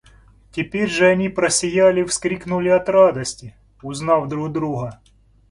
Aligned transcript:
Теперь 0.51 0.89
же 0.89 1.05
они 1.05 1.29
просияли 1.29 2.01
и 2.01 2.05
вскрикнули 2.05 2.69
от 2.69 2.89
радости, 2.89 3.55
узнав 3.83 4.27
друг 4.27 4.51
друга. 4.51 4.99